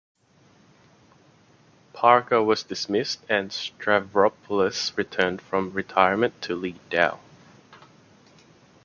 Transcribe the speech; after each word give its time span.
Parker 1.93 2.41
was 2.41 2.63
dismissed 2.63 3.19
and 3.29 3.51
Stavropoulos 3.51 4.97
returned 4.97 5.43
from 5.43 5.71
retirement 5.73 6.41
to 6.41 6.55
lead 6.55 6.79
Dow. 6.89 7.19